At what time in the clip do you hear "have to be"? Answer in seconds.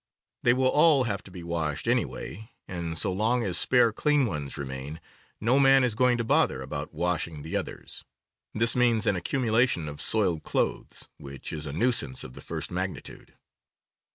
1.03-1.43